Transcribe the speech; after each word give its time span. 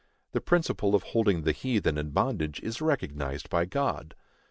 The 0.31 0.41
principle 0.41 0.95
of 0.95 1.03
holding 1.03 1.43
the 1.43 1.51
heathen 1.51 1.95
in 1.95 2.09
bondage 2.09 2.59
is 2.61 2.81
recognized 2.81 3.51
by 3.51 3.65
God. 3.65 4.15